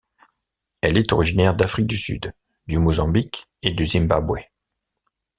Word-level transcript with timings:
Elle 0.81 0.97
est 0.97 1.13
originaire 1.13 1.55
d'Afrique 1.55 1.85
du 1.85 1.95
Sud, 1.95 2.33
du 2.65 2.79
Mozambique 2.79 3.45
et 3.61 3.69
du 3.69 3.85
Zimbabwe. 3.85 4.39